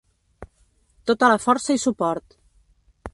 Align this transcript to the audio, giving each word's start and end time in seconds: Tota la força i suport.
Tota 1.11 1.29
la 1.33 1.37
força 1.45 1.77
i 1.79 1.83
suport. 1.87 2.39